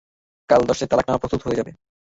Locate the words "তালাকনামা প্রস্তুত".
0.91-1.41